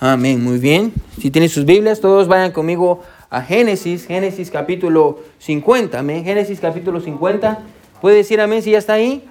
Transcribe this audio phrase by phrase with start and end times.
[0.00, 0.92] Amén, muy bien.
[1.20, 5.98] Si tienen sus Biblias, todos vayan conmigo a Génesis, Génesis capítulo 50.
[5.98, 7.58] Amén, Génesis capítulo 50.
[8.00, 9.24] ¿Puede decir amén si ya está ahí?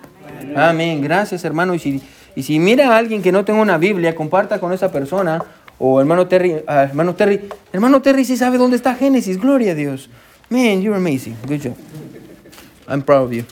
[0.57, 1.73] Amén, gracias hermano.
[1.73, 2.01] Y si,
[2.35, 5.41] y si mira a alguien que no tenga una Biblia, comparta con esa persona.
[5.80, 9.75] O hermano Terry, ah, hermano Terry, hermano Terry sí sabe dónde está Génesis, gloria a
[9.75, 10.09] Dios.
[10.49, 11.38] Man, you're amazing.
[11.47, 11.75] Good job.
[12.89, 13.43] I'm proud of you.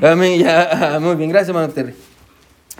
[0.00, 1.94] Amén, ya, muy bien, gracias hermano Terry.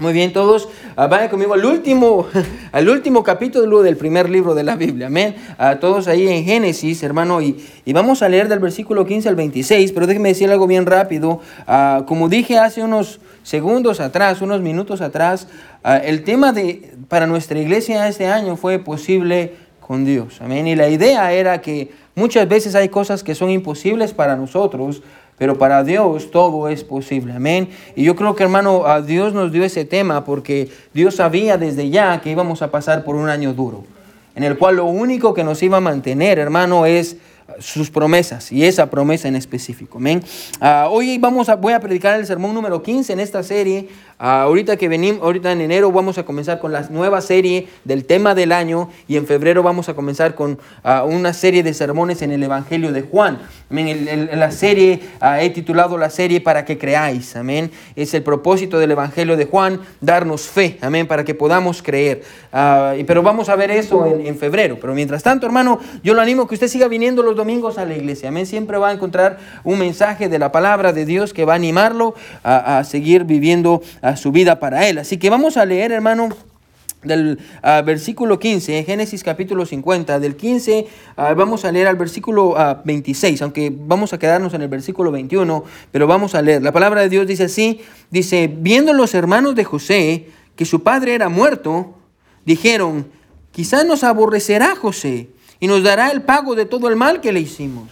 [0.00, 2.26] Muy bien, todos uh, vayan conmigo al último,
[2.72, 5.06] al último capítulo del primer libro de la Biblia.
[5.06, 5.36] Amén.
[5.56, 7.40] A todos ahí en Génesis, hermano.
[7.40, 9.92] Y, y, vamos a leer del versículo 15 al 26.
[9.92, 11.40] Pero déjenme decir algo bien rápido.
[11.68, 15.46] Uh, como dije hace unos segundos atrás, unos minutos atrás,
[15.84, 20.40] el tema de, para nuestra iglesia este año fue posible con Dios.
[20.40, 20.66] Amén.
[20.66, 25.02] Y la idea era que muchas veces hay cosas que son imposibles para nosotros
[25.38, 27.32] pero para Dios todo es posible.
[27.32, 27.68] Amén.
[27.96, 31.90] Y yo creo que hermano, a Dios nos dio ese tema porque Dios sabía desde
[31.90, 33.84] ya que íbamos a pasar por un año duro,
[34.34, 37.16] en el cual lo único que nos iba a mantener, hermano, es
[37.58, 39.98] sus promesas y esa promesa en específico.
[39.98, 40.22] Amén.
[40.60, 43.88] Uh, hoy vamos a, voy a predicar el sermón número 15 en esta serie.
[44.18, 48.06] Uh, ahorita que venimos, ahorita en enero vamos a comenzar con la nueva serie del
[48.06, 50.52] tema del año y en febrero vamos a comenzar con
[50.84, 53.38] uh, una serie de sermones en el Evangelio de Juan.
[53.70, 53.88] Amén.
[53.88, 55.00] El, el, la serie
[55.40, 57.36] he titulado la serie para que creáis.
[57.36, 57.70] Amén.
[57.94, 60.78] Es el propósito del Evangelio de Juan darnos fe.
[60.80, 61.06] Amén.
[61.06, 62.22] Para que podamos creer.
[63.06, 64.78] pero vamos a ver eso en, en febrero.
[64.80, 67.96] Pero mientras tanto, hermano, yo lo animo que usted siga viniendo los domingos a la
[67.96, 68.28] iglesia.
[68.28, 68.46] Amén.
[68.46, 72.14] Siempre va a encontrar un mensaje de la palabra de Dios que va a animarlo
[72.42, 74.98] a, a seguir viviendo a su vida para Él.
[74.98, 76.30] Así que vamos a leer, hermano
[77.04, 80.86] del uh, versículo 15, Génesis capítulo 50, del 15
[81.16, 85.12] uh, vamos a leer al versículo uh, 26, aunque vamos a quedarnos en el versículo
[85.12, 86.62] 21, pero vamos a leer.
[86.62, 87.80] La palabra de Dios dice así,
[88.10, 91.94] dice, viendo los hermanos de José que su padre era muerto,
[92.44, 93.06] dijeron,
[93.52, 95.28] quizá nos aborrecerá José
[95.64, 97.88] y nos dará el pago de todo el mal que le hicimos.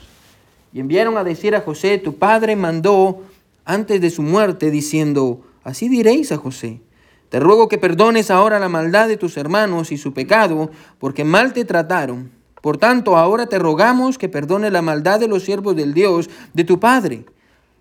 [0.74, 3.22] Y enviaron a decir a José, tu padre mandó
[3.64, 6.82] antes de su muerte, diciendo, así diréis a José,
[7.30, 11.54] te ruego que perdones ahora la maldad de tus hermanos y su pecado, porque mal
[11.54, 12.30] te trataron.
[12.60, 16.64] Por tanto, ahora te rogamos que perdone la maldad de los siervos del Dios, de
[16.64, 17.24] tu padre.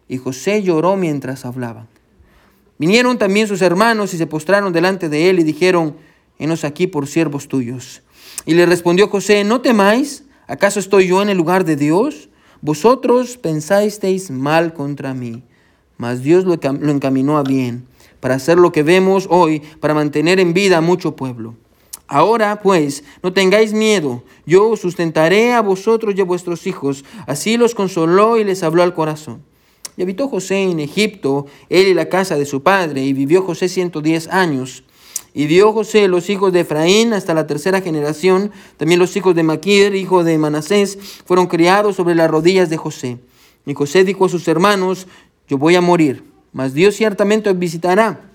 [0.07, 1.89] Y José lloró mientras hablaban.
[2.77, 5.97] Vinieron también sus hermanos y se postraron delante de él y dijeron,
[6.39, 8.03] Henos aquí por siervos tuyos.
[8.45, 12.29] Y le respondió José, no temáis, ¿acaso estoy yo en el lugar de Dios?
[12.61, 15.43] Vosotros pensasteis mal contra mí,
[15.97, 17.87] mas Dios lo encaminó a bien,
[18.19, 21.55] para hacer lo que vemos hoy, para mantener en vida a mucho pueblo.
[22.07, 27.05] Ahora pues, no tengáis miedo, yo sustentaré a vosotros y a vuestros hijos.
[27.25, 29.41] Así los consoló y les habló al corazón.
[29.95, 33.69] Y habitó José en Egipto, él y la casa de su padre, y vivió José
[33.69, 34.83] ciento diez años.
[35.33, 38.51] Y dio José los hijos de Efraín hasta la tercera generación.
[38.77, 43.17] También los hijos de Maquir, hijo de Manasés, fueron criados sobre las rodillas de José.
[43.65, 45.07] Y José dijo a sus hermanos,
[45.47, 48.31] yo voy a morir, mas Dios ciertamente os visitará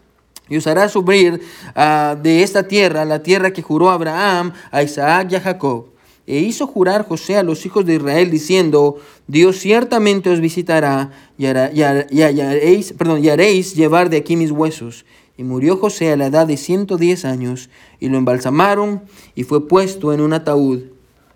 [0.48, 1.40] y os hará subir
[1.74, 5.86] uh, de esta tierra, la tierra que juró Abraham, a Isaac y a Jacob.
[6.26, 8.96] E hizo jurar José a los hijos de Israel diciendo,
[9.28, 15.04] Dios ciertamente os visitará y, hará, y, hará, y haréis llevar de aquí mis huesos.
[15.38, 17.68] Y murió José a la edad de 110 años
[18.00, 19.02] y lo embalsamaron
[19.34, 20.84] y fue puesto en un ataúd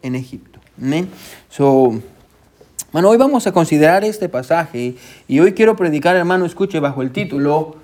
[0.03, 0.59] en Egipto.
[0.81, 1.09] Amén.
[1.51, 2.01] So,
[2.93, 4.97] bueno, hoy vamos a considerar este pasaje
[5.29, 7.77] y hoy quiero predicar, hermano, escuche bajo el título,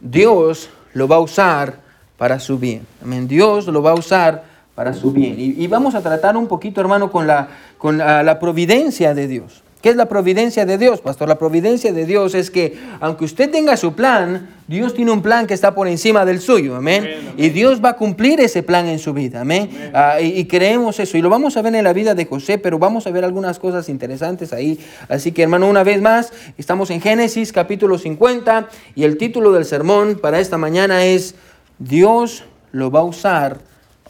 [0.00, 1.80] Dios lo va a usar
[2.18, 2.86] para su bien.
[3.02, 3.28] Amén.
[3.28, 4.44] Dios lo va a usar
[4.74, 5.38] para su bien.
[5.38, 7.48] Y, y vamos a tratar un poquito, hermano, con la,
[7.78, 9.62] con la, la providencia de Dios.
[9.80, 11.26] ¿Qué es la providencia de Dios, pastor?
[11.26, 15.46] La providencia de Dios es que aunque usted tenga su plan, Dios tiene un plan
[15.46, 17.04] que está por encima del suyo, amén.
[17.04, 17.34] amén, amén.
[17.38, 19.70] Y Dios va a cumplir ese plan en su vida, amén.
[19.72, 19.92] amén.
[19.94, 21.16] Uh, y, y, creemos eso.
[21.16, 23.58] Y lo vamos a ver en la vida de José, pero vamos a ver algunas
[23.58, 24.78] cosas interesantes ahí.
[25.08, 29.64] Así que, hermano, una vez más, estamos en Génesis capítulo 50 y el título del
[29.64, 31.34] sermón para esta mañana es
[31.78, 33.58] Dios lo va a usar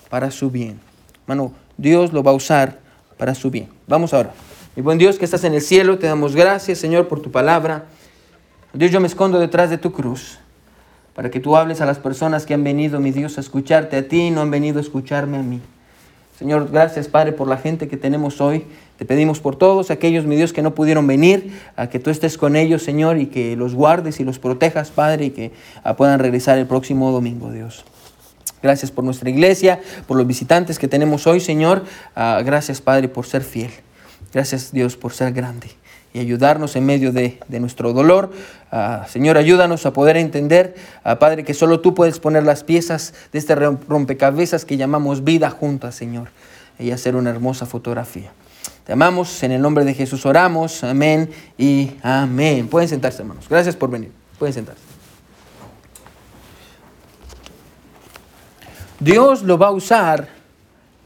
[0.09, 0.81] para su bien.
[1.23, 2.79] Hermano, Dios lo va a usar
[3.17, 3.69] para su bien.
[3.87, 4.33] Vamos ahora.
[4.77, 7.87] Mi buen Dios que estás en el cielo, te damos gracias, Señor, por tu palabra.
[8.73, 10.39] Dios, yo me escondo detrás de tu cruz
[11.15, 14.07] para que tú hables a las personas que han venido, mi Dios, a escucharte a
[14.07, 15.61] ti y no han venido a escucharme a mí.
[16.39, 18.65] Señor, gracias, Padre, por la gente que tenemos hoy.
[18.97, 22.39] Te pedimos por todos aquellos, mi Dios, que no pudieron venir, a que tú estés
[22.39, 25.53] con ellos, Señor, y que los guardes y los protejas, Padre, y que
[25.83, 27.85] a, puedan regresar el próximo domingo, Dios.
[28.63, 31.83] Gracias por nuestra iglesia, por los visitantes que tenemos hoy, Señor.
[32.17, 33.73] Uh, gracias, Padre, por ser fiel.
[34.33, 35.71] Gracias Dios por ser grande.
[36.13, 38.33] y ayudarnos en medio de, nuestro dolor.
[38.73, 40.75] Ah, Señor, ayúdanos a poder entender,
[41.05, 45.51] ah, Padre, que solo tú puedes poner las piezas de este rompecabezas que llamamos vida
[45.51, 46.31] juntas, Señor,
[46.81, 48.33] y hacer una hermosa fotografía.
[48.85, 52.67] Te amamos, en el nombre de Jesús oramos, amén y amén.
[52.67, 53.47] Pueden sentarse, hermanos.
[53.49, 54.11] Gracias por venir.
[54.37, 54.83] Pueden sentarse.
[58.99, 60.29] Dios lo va a usar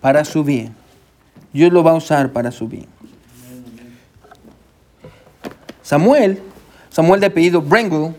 [0.01, 0.75] para su bien.
[1.53, 2.94] Dios lo va a usar para su bien.
[5.85, 6.41] Samuel,
[6.89, 8.15] Samuel de apellido Brengle,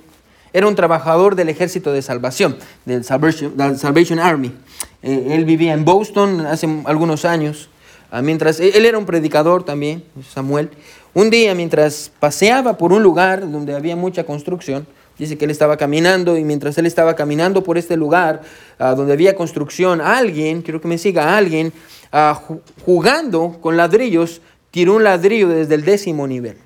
[0.54, 4.54] era un trabajador del ejército de salvación, del Salvation, Army.
[5.02, 7.70] Eh, él vivía en Boston hace algunos años,
[8.12, 10.70] ah, mientras él era un predicador también, Samuel.
[11.16, 14.86] Un día, mientras paseaba por un lugar donde había mucha construcción,
[15.18, 18.44] dice que él estaba caminando y mientras él estaba caminando por este lugar
[18.78, 21.74] ah, donde había construcción, alguien, quiero que me siga, alguien
[22.12, 22.40] ah,
[22.86, 26.58] jugando con ladrillos, tiró un ladrillo desde el décimo nivel.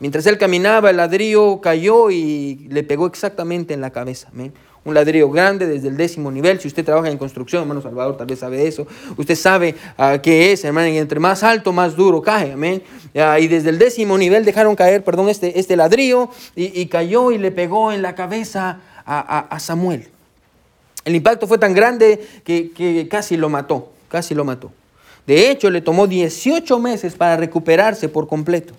[0.00, 4.28] Mientras él caminaba, el ladrillo cayó y le pegó exactamente en la cabeza.
[4.82, 6.58] Un ladrillo grande desde el décimo nivel.
[6.58, 8.86] Si usted trabaja en construcción, hermano Salvador tal vez sabe eso.
[9.18, 10.88] Usted sabe uh, qué es, hermano.
[10.88, 12.52] Y entre más alto, más duro cae.
[12.52, 12.82] Amén.
[13.12, 17.50] y desde el décimo nivel dejaron caer, perdón, este, este ladrillo y, cayó y le
[17.50, 20.08] pegó en la cabeza a, Samuel.
[21.04, 23.92] El impacto fue tan grande que, que casi lo mató.
[24.08, 24.72] Casi lo mató.
[25.26, 28.72] De hecho, le tomó 18 meses para recuperarse por completo.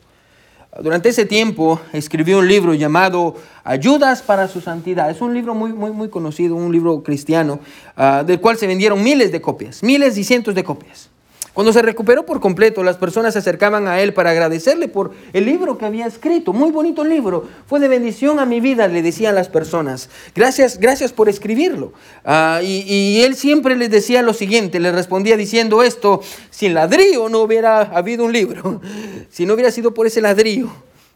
[0.79, 5.09] Durante ese tiempo escribió un libro llamado Ayudas para su Santidad.
[5.09, 7.59] Es un libro muy, muy, muy conocido, un libro cristiano,
[7.97, 11.10] ah, del cual se vendieron miles de copias, miles y cientos de copias.
[11.53, 15.45] Cuando se recuperó por completo, las personas se acercaban a él para agradecerle por el
[15.45, 16.53] libro que había escrito.
[16.53, 17.45] Muy bonito libro.
[17.67, 20.09] Fue de bendición a mi vida, le decían las personas.
[20.33, 21.91] Gracias, gracias por escribirlo.
[22.23, 26.21] Ah, y, él siempre les decía lo siguiente, le respondía diciendo esto,
[26.51, 28.81] sin ladrillo no hubiera habido un libro.
[29.29, 30.69] Si no hubiera sido por ese ladrillo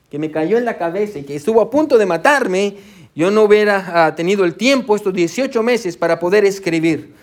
[0.09, 2.77] que me cayó en la cabeza y que estuvo a punto de matarme,
[3.13, 7.13] yo no hubiera ah, tenido el tiempo, estos 18 meses, para poder escribir.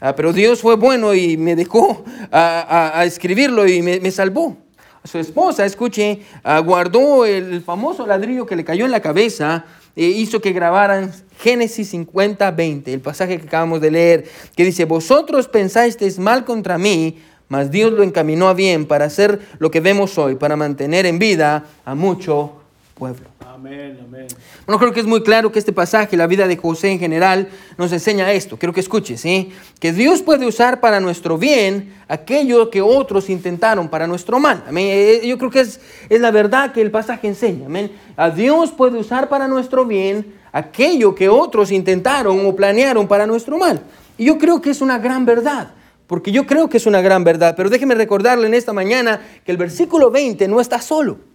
[0.00, 4.56] Ah, pero Dios fue bueno y me dejó a, escribirlo y me, salvó.
[5.04, 9.64] Su esposa, escuche, ah, guardó el famoso ladrillo que le cayó en la cabeza
[9.96, 14.24] e hizo que grabaran Génesis 50, 20, el pasaje que acabamos de leer,
[14.56, 17.18] que dice, vosotros pensáis mal contra mí,
[17.48, 21.18] mas Dios lo encaminó a bien para hacer lo que vemos hoy, para mantener en
[21.18, 22.59] vida a mucho
[23.00, 23.26] pueblo.
[23.40, 24.26] Amén, amén.
[24.66, 27.48] Bueno, creo que es muy claro que este pasaje, la vida de José en general,
[27.78, 28.58] nos enseña esto.
[28.58, 29.52] Quiero que escuches, ¿sí?
[29.80, 34.62] Que Dios puede usar para nuestro bien aquello que otros intentaron para nuestro mal.
[34.68, 34.86] Amén.
[34.90, 35.80] Eh, yo creo que es,
[36.10, 37.66] es la verdad que el pasaje enseña.
[37.66, 37.90] Amén.
[38.18, 43.56] A Dios puede usar para nuestro bien aquello que otros intentaron o planearon para nuestro
[43.56, 43.80] mal.
[44.18, 45.72] Y yo creo que es una gran verdad
[46.06, 47.54] porque yo creo que es una gran verdad.
[47.56, 51.29] Pero déjeme recordarle en esta mañana que el versículo 20 no está solo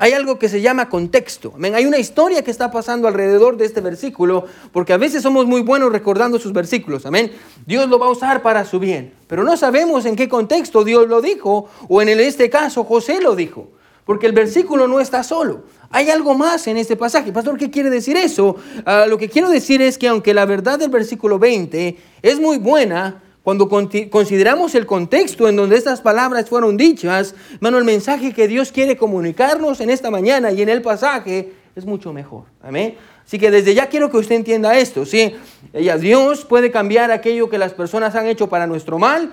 [0.00, 1.52] hay algo que se llama contexto.
[1.74, 5.60] Hay una historia que está pasando alrededor de este versículo, porque a veces somos muy
[5.60, 7.04] buenos recordando sus versículos.
[7.04, 7.30] Amén.
[7.66, 11.06] Dios lo va a usar para su bien, pero no sabemos en qué contexto Dios
[11.06, 13.68] lo dijo, o en este caso José lo dijo,
[14.06, 15.64] porque el versículo no está solo.
[15.90, 17.30] Hay algo más en este pasaje.
[17.30, 18.56] Pastor, ¿qué quiere decir eso?
[18.86, 22.56] Ah, lo que quiero decir es que aunque la verdad del versículo 20 es muy
[22.56, 23.68] buena, cuando
[24.10, 28.96] consideramos el contexto en donde estas palabras fueron dichas, hermano, el mensaje que Dios quiere
[28.96, 32.44] comunicarnos en esta mañana y en el pasaje es mucho mejor.
[32.62, 32.94] Amén.
[33.26, 35.04] Así que desde ya quiero que usted entienda esto.
[35.04, 35.34] ¿sí?
[35.72, 39.32] Dios puede cambiar aquello que las personas han hecho para nuestro mal,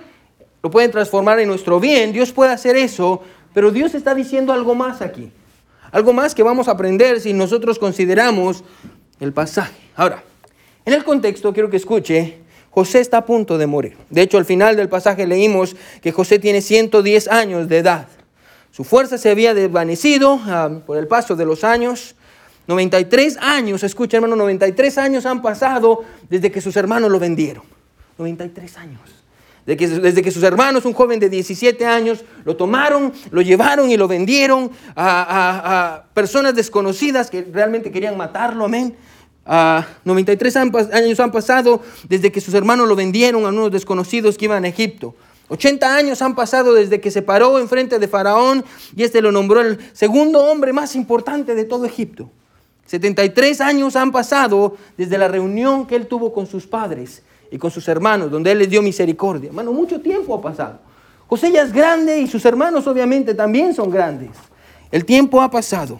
[0.64, 2.12] lo pueden transformar en nuestro bien.
[2.12, 3.22] Dios puede hacer eso,
[3.54, 5.32] pero Dios está diciendo algo más aquí.
[5.92, 8.64] Algo más que vamos a aprender si nosotros consideramos
[9.20, 9.78] el pasaje.
[9.96, 10.24] Ahora,
[10.86, 12.47] en el contexto quiero que escuche
[12.78, 13.98] José está a punto de morir.
[14.12, 18.08] De hecho, al final del pasaje leímos que José tiene 110 años de edad.
[18.70, 22.14] Su fuerza se había desvanecido ah, por el paso de los años.
[22.68, 27.64] 93 años, escucha hermano, 93 años han pasado desde que sus hermanos lo vendieron.
[28.20, 29.02] 93 años.
[29.66, 33.90] Desde que, desde que sus hermanos, un joven de 17 años, lo tomaron, lo llevaron
[33.90, 38.96] y lo vendieron a, a personas desconocidas que realmente querían matarlo, amén.
[39.48, 44.66] 93 años han pasado desde que sus hermanos lo vendieron a unos desconocidos que iban
[44.66, 45.16] a Egipto.
[45.50, 49.62] 80 años han pasado desde que se paró enfrente de Faraón y este lo nombró
[49.62, 52.30] el segundo hombre más importante de todo Egipto.
[52.86, 57.72] 73 años han pasado desde la reunión que él tuvo con sus padres y con
[57.72, 59.50] sus hermanos, donde él les dio misericordia.
[59.50, 60.80] Hermano, mucho tiempo ha pasado.
[61.28, 64.32] José ya es grande y sus hermanos obviamente también son grandes.
[64.92, 66.00] El tiempo ha pasado.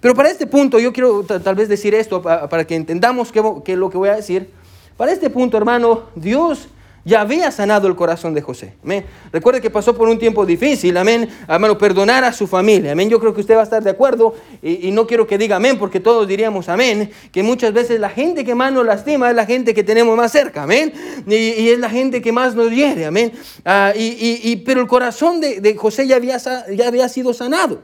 [0.00, 3.90] Pero para este punto, yo quiero tal vez decir esto para que entendamos qué, lo
[3.90, 4.50] que voy a decir.
[4.96, 6.68] Para este punto, hermano, Dios
[7.04, 8.74] ya había sanado el corazón de José.
[8.84, 9.04] Amén.
[9.32, 11.28] Recuerde que pasó por un tiempo difícil, amén.
[11.48, 12.92] Hermano, perdonar a su familia.
[12.92, 13.08] Amén.
[13.08, 15.78] Yo creo que usted va a estar de acuerdo y, no quiero que diga amén
[15.78, 17.10] porque todos diríamos amén.
[17.32, 20.30] Que muchas veces la gente que más nos lastima es la gente que tenemos más
[20.30, 20.64] cerca.
[20.64, 20.92] Amén.
[21.26, 23.06] Y, es la gente que más nos hiere.
[23.06, 23.32] Amén.
[23.64, 27.80] Ah, y, pero el corazón de, José ya había sido sanado.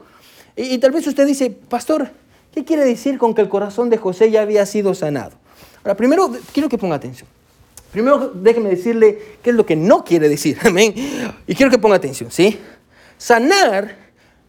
[0.55, 2.09] Y tal vez usted dice, pastor,
[2.53, 5.33] ¿qué quiere decir con que el corazón de José ya había sido sanado?
[5.83, 7.27] Ahora, primero quiero que ponga atención.
[7.91, 10.57] Primero déjeme decirle qué es lo que no quiere decir.
[10.63, 10.93] Amén.
[11.47, 12.59] Y quiero que ponga atención, ¿sí?
[13.17, 13.95] Sanar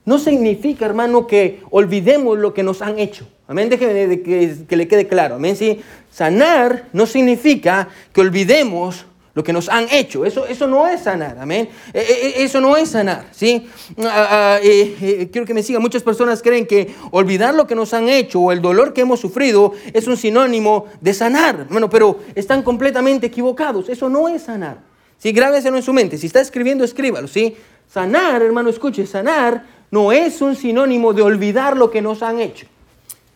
[0.04, 3.28] no significa, hermano, que olvidemos lo que nos han hecho.
[3.48, 3.68] Amén.
[3.68, 5.36] Déjeme que, que le quede claro.
[5.36, 5.56] Amén.
[5.56, 5.80] ¿sí?
[6.10, 10.24] Sanar no significa que olvidemos lo que nos han hecho.
[10.24, 11.68] Eso, eso no es sanar, amén.
[11.92, 13.68] E, e, e, eso no es sanar, ¿sí?
[13.98, 15.82] Ah, ah, eh, eh, quiero que me sigan.
[15.82, 19.20] Muchas personas creen que olvidar lo que nos han hecho o el dolor que hemos
[19.20, 21.66] sufrido es un sinónimo de sanar.
[21.68, 23.90] Bueno, pero están completamente equivocados.
[23.90, 24.78] Eso no es sanar.
[25.18, 26.16] Sí, grábeselo en su mente.
[26.16, 27.56] Si está escribiendo, escríbalo, ¿sí?
[27.92, 32.66] Sanar, hermano, escuche, sanar no es un sinónimo de olvidar lo que nos han hecho.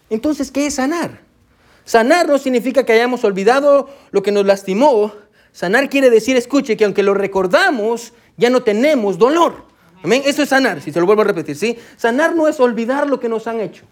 [0.09, 1.21] Entonces, ¿qué es sanar?
[1.85, 5.13] Sanar no significa que hayamos olvidado lo que nos lastimó,
[5.53, 9.65] Sanar quiere decir, escuche, que aunque lo recordamos, ya no tenemos dolor.
[10.03, 10.23] Amén.
[10.25, 11.77] Eso es sanar, si se lo vuelvo a repetir, ¿sí?
[11.97, 13.85] Sanar no es olvidar lo que nos han hecho.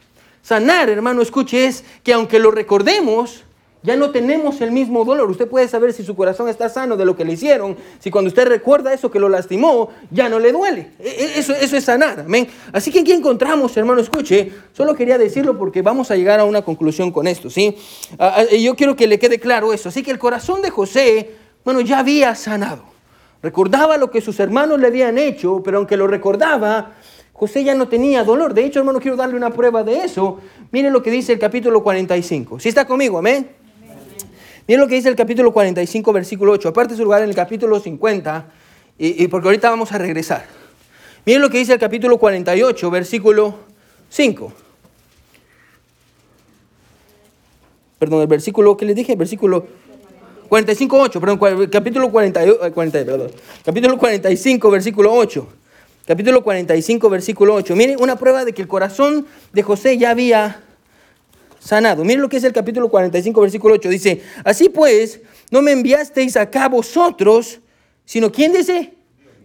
[0.42, 3.44] Sanar, hermano, escuche, es que aunque lo recordemos,
[3.82, 5.30] ya no tenemos el mismo dolor.
[5.30, 8.28] Usted puede saber si su corazón está sano de lo que le hicieron, si cuando
[8.28, 10.90] usted recuerda eso que lo lastimó, ya no le duele.
[10.98, 12.48] E, e, eso, eso es sanar, amén.
[12.72, 16.62] Así que aquí encontramos, hermano, escuche, solo quería decirlo porque vamos a llegar a una
[16.62, 17.76] conclusión con esto, ¿sí?
[18.18, 19.90] Ah, ah, yo quiero que le quede claro eso.
[19.90, 21.30] Así que el corazón de José
[21.68, 22.82] bueno, ya había sanado.
[23.42, 26.92] Recordaba lo que sus hermanos le habían hecho, pero aunque lo recordaba,
[27.34, 28.54] José ya no tenía dolor.
[28.54, 30.40] De hecho, hermano, quiero darle una prueba de eso.
[30.72, 32.58] Miren lo que dice el capítulo 45.
[32.58, 33.18] ¿Sí está conmigo?
[33.18, 33.50] Amén.
[34.66, 36.70] Miren lo que dice el capítulo 45, versículo 8.
[36.70, 38.46] Aparte su lugar en el capítulo 50,
[38.96, 40.46] y, porque ahorita vamos a regresar.
[41.26, 43.56] Miren lo que dice el capítulo 48, versículo
[44.08, 44.52] 5.
[47.98, 49.66] Perdón, el versículo que les dije, versículo
[50.48, 53.30] 45.8, perdón, capítulo, 40, 40, perdón,
[53.64, 55.48] capítulo 45, versículo 8.
[56.06, 57.76] Capítulo 45, versículo 8.
[57.76, 60.62] Miren, una prueba de que el corazón de José ya había
[61.58, 62.02] sanado.
[62.02, 63.90] Miren lo que es el capítulo 45, versículo 8.
[63.90, 67.60] Dice, así pues, no me enviasteis acá vosotros,
[68.06, 68.94] sino ¿quién dice?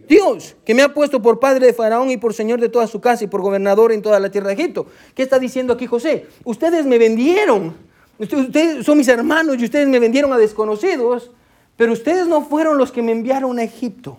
[0.08, 2.98] Dios, que me ha puesto por padre de Faraón y por señor de toda su
[3.00, 4.86] casa y por gobernador en toda la tierra de Egipto.
[5.14, 6.26] ¿Qué está diciendo aquí José?
[6.44, 7.74] Ustedes me vendieron
[8.18, 11.30] Ustedes son mis hermanos y ustedes me vendieron a desconocidos,
[11.76, 14.18] pero ustedes no fueron los que me enviaron a Egipto.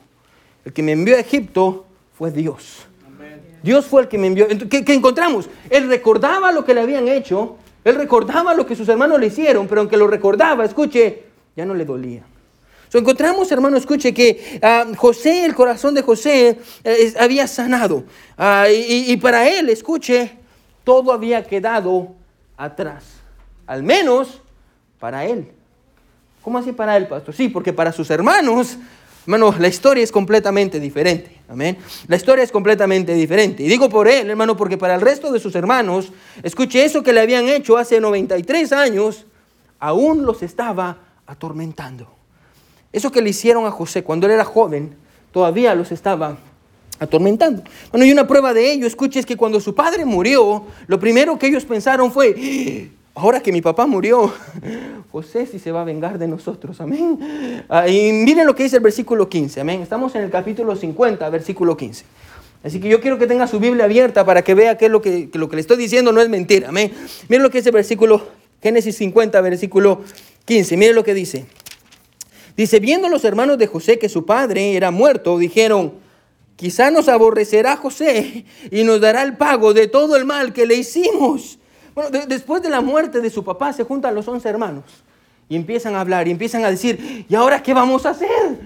[0.66, 1.86] El que me envió a Egipto
[2.18, 2.88] fue Dios.
[3.64, 4.48] Dios fue el que me envió.
[4.70, 5.50] ¿Qué, encontramos?
[5.70, 9.68] Él recordaba lo que le habían hecho, él recordaba lo que sus hermanos le hicieron,
[9.68, 11.24] pero aunque lo recordaba, escuche,
[11.56, 12.24] ya no le dolía.
[12.94, 18.04] encontramos, hermano, escuche que ah, José, el corazón de José, eh, había sanado.
[18.38, 20.34] Ah, y para él, escuche,
[20.84, 22.10] todo había quedado
[22.58, 23.25] atrás.
[23.68, 24.42] Al menos
[25.00, 25.52] para él.
[26.42, 27.34] ¿Cómo así para él, pastor?
[27.34, 28.78] Sí, porque para sus hermanos,
[29.24, 31.40] hermano, la historia es completamente diferente.
[31.50, 31.78] Amén.
[32.08, 33.64] La historia es completamente diferente.
[33.64, 36.12] Y digo por él, hermano, porque para el resto de sus hermanos,
[36.44, 39.26] escuche eso que le habían hecho hace 93 años,
[39.80, 42.08] aún los estaba atormentando.
[42.94, 44.96] Eso que le hicieron a José cuando él era joven,
[45.32, 46.38] todavía los estaba
[47.00, 47.64] atormentando.
[47.92, 51.38] Bueno, y una prueba de ello, escuche, es que cuando su padre murió, lo primero
[51.38, 54.32] que ellos pensaron fue, ahora que mi papá murió,
[55.12, 57.64] José si se va a vengar de nosotros, amén.
[57.70, 59.82] Ah, y miren lo que dice el versículo 15, amén.
[59.82, 62.06] Estamos en el capítulo 50, versículo 15.
[62.64, 65.30] Así que yo quiero que tenga su Biblia abierta para que vea que, lo que,
[65.34, 66.92] lo que le estoy diciendo no es mentira, amén.
[67.30, 68.28] Miren lo que dice el versículo,
[68.62, 70.02] Génesis 50, versículo
[70.46, 71.46] 15, miren lo que dice.
[72.58, 75.94] Dice, viendo los hermanos de José que su padre era muerto, dijeron,
[76.56, 80.76] quizá nos aborrecerá José y nos dará el pago de todo el mal que le
[80.76, 81.60] hicimos.
[81.96, 84.84] Bueno, después de la muerte de su papá se juntan los once hermanos
[85.48, 88.60] y empiezan a hablar y empiezan a decir, ¿y ahora qué vamos a hacer?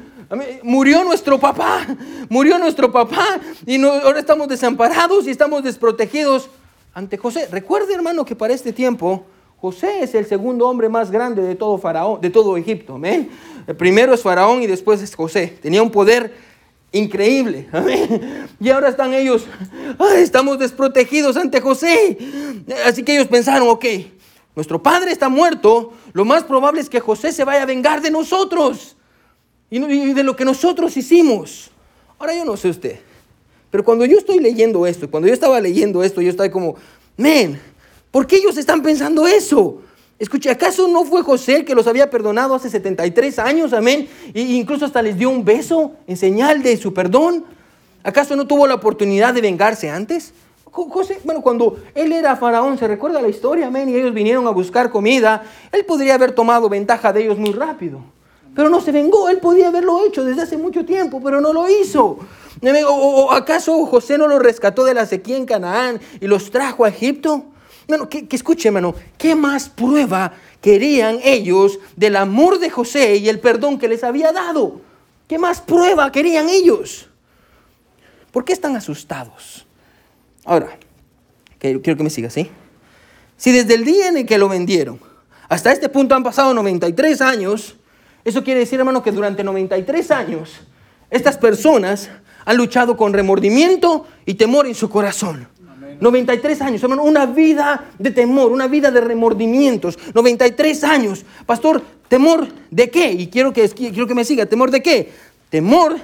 [0.63, 1.85] Murió nuestro papá,
[2.27, 6.49] murió nuestro papá y ahora estamos desamparados y estamos desprotegidos
[6.91, 7.47] ante José.
[7.51, 9.23] Recuerde hermano que para este tiempo
[9.61, 12.95] José es el segundo hombre más grande de todo Faraón, de todo Egipto.
[12.95, 13.29] ¿amén?
[13.67, 15.59] El primero es Faraón y después es José.
[15.61, 16.33] Tenía un poder
[16.91, 17.67] Increíble.
[18.61, 19.45] Y ahora están ellos,
[20.17, 22.17] estamos desprotegidos ante José.
[22.85, 23.85] Así que ellos pensaron, ok,
[24.53, 28.11] nuestro padre está muerto, lo más probable es que José se vaya a vengar de
[28.11, 28.97] nosotros
[29.69, 29.79] y
[30.13, 31.71] de lo que nosotros hicimos.
[32.17, 32.99] Ahora yo no sé usted,
[33.71, 36.75] pero cuando yo estoy leyendo esto, cuando yo estaba leyendo esto, yo estaba como,
[37.15, 37.61] men,
[38.11, 39.81] ¿por qué ellos están pensando eso?
[40.19, 43.71] Escuche, ¿acaso no fue José el que los había perdonado hace 73 años?
[43.71, 44.09] Amén.
[44.33, 47.45] E incluso hasta les dio un beso en señal de su perdón.
[48.03, 50.33] ¿Acaso no tuvo la oportunidad de vengarse antes?
[50.71, 54.51] José, bueno, cuando él era faraón, se recuerda la historia, amén, y ellos vinieron a
[54.51, 58.01] buscar comida, él podría haber tomado ventaja de ellos muy rápido,
[58.55, 61.67] pero no se vengó, él podía haberlo hecho desde hace mucho tiempo, pero no lo
[61.67, 62.19] hizo.
[62.87, 66.89] ¿O, acaso José no los rescató de la sequía en Canaán y los trajo a
[66.89, 67.45] Egipto?
[67.89, 73.27] Bueno, que, que escuche, hermano, ¿qué más prueba querían ellos del amor de José y
[73.29, 74.79] el perdón que les había dado?
[75.27, 77.09] ¿Qué más prueba querían ellos?
[78.31, 79.65] ¿Por qué están asustados?
[80.45, 80.77] Ahora,
[81.57, 82.51] quiero que me siga, ¿sí?
[83.37, 84.99] Si desde el día en el que lo vendieron
[85.47, 87.75] hasta este punto han pasado 93 años,
[88.23, 90.61] eso quiere decir, hermano, que durante 93 años
[91.09, 92.11] estas personas
[92.45, 95.47] han luchado con remordimiento y temor en su corazón.
[95.99, 99.97] 93 años, hermano, una vida de temor, una vida de remordimientos.
[100.13, 101.25] 93 años.
[101.45, 103.11] Pastor, ¿temor de qué?
[103.11, 104.45] Y quiero que, quiero que me siga.
[104.45, 105.11] ¿Temor de qué?
[105.49, 105.97] Temor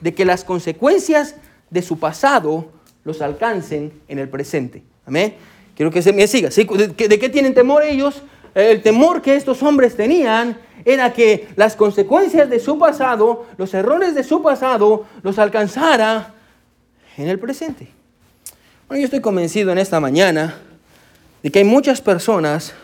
[0.00, 1.34] de que las consecuencias
[1.70, 2.70] de su pasado
[3.04, 4.82] los alcancen en el presente.
[5.06, 5.34] Amén.
[5.74, 6.50] Quiero que se me siga.
[6.50, 8.22] ¿De, qué tienen temor ellos?
[8.54, 14.14] El temor que estos hombres tenían era que las consecuencias de su pasado, los errores
[14.14, 16.34] de su pasado, los alcanzara
[17.16, 17.99] en el presente.
[18.90, 20.56] Bueno, yo estoy convencido en esta mañana
[21.44, 22.74] de que hay muchas personas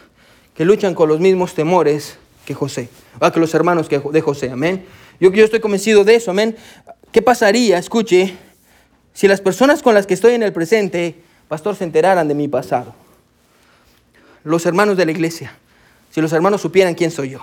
[0.55, 2.89] que luchan con los mismos temores que José,
[3.21, 4.85] o que los hermanos de José, amén.
[5.19, 6.57] Yo, yo estoy convencido de eso, amén.
[7.11, 8.37] ¿Qué pasaría, escuche,
[9.15, 11.17] si las personas con las que estoy en el presente,
[11.49, 12.95] pastor, se enteraran de mi pasado,
[14.45, 15.59] los hermanos de la iglesia,
[16.13, 17.41] si los hermanos supieran quién soy yo,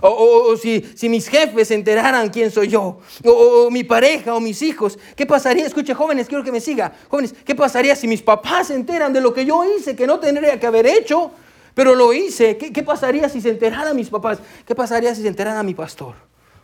[0.00, 4.62] o, si, si, mis jefes se enteraran quién soy yo, o, mi pareja o mis
[4.62, 5.66] hijos, ¿qué pasaría?
[5.66, 6.92] Escuche, jóvenes, quiero que me siga.
[7.08, 10.20] Jóvenes, ¿qué pasaría si mis papás se enteran de lo que yo hice, que no
[10.20, 11.32] tendría que haber hecho,
[11.74, 12.56] pero lo hice?
[12.56, 14.38] ¿Qué, qué pasaría si se enteraran mis papás?
[14.66, 16.14] ¿Qué pasaría si se enterara mi pastor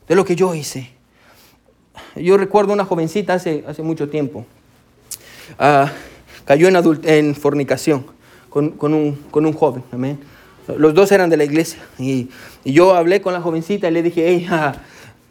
[0.09, 0.91] de lo que yo hice?
[2.15, 4.47] Yo recuerdo una jovencita hace, hace mucho tiempo.
[5.59, 5.93] Ah,
[6.45, 8.07] cayó en, en fornicación
[8.49, 9.83] con, con, un, con un joven.
[9.93, 10.19] Amén.
[10.77, 11.81] Los dos eran de la iglesia.
[11.99, 12.29] Y,
[12.65, 14.49] yo hablé con la jovencita y le dije, hey,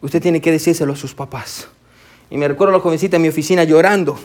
[0.02, 1.68] usted tiene que decírselo a sus papás.
[2.30, 4.18] Y me recuerdo a la jovencita en mi oficina llorando.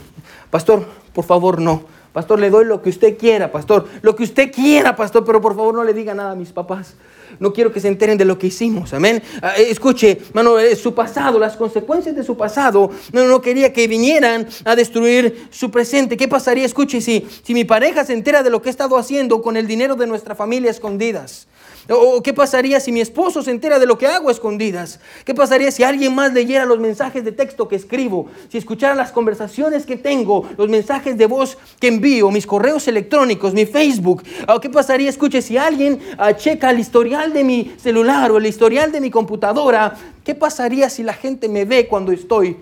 [0.50, 1.82] Pastor, por favor, no.
[2.12, 3.88] Pastor, le doy lo que usted quiera, pastor.
[4.02, 6.94] Lo que usted quiera, pastor, pero por favor no le diga nada a mis papás.
[7.38, 8.93] No quiero que se enteren de lo que hicimos.
[8.93, 9.23] Amén.
[9.43, 12.90] Ah, eh, escuche, hermano, eh, su pasado, las consecuencias de su pasado.
[13.12, 16.16] No, no quería que vinieran a destruir su presente.
[16.16, 16.64] ¿Qué pasaría?
[16.64, 19.66] Escuche, si, si mi pareja se entera de lo que he estado haciendo con el
[19.66, 21.47] dinero de nuestra familia escondidas.
[21.88, 25.00] ¿O qué pasaría si mi esposo se entera de lo que hago a escondidas?
[25.25, 28.28] ¿Qué pasaría si alguien más leyera los mensajes de texto que escribo?
[28.49, 33.54] Si escuchara las conversaciones que tengo, los mensajes de voz que envío, mis correos electrónicos,
[33.54, 34.23] mi Facebook.
[34.49, 38.47] ¿O qué pasaría, escuche, si alguien ah, checa el historial de mi celular o el
[38.47, 39.97] historial de mi computadora?
[40.23, 42.58] ¿Qué pasaría si la gente me ve cuando estoy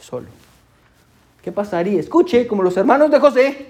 [0.00, 0.28] solo?
[1.42, 1.98] ¿Qué pasaría?
[1.98, 3.66] Escuche, como los hermanos de José,